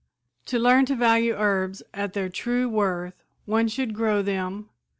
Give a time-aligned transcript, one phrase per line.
[0.47, 4.67] To learn to value herbs at their true worth one should grow them.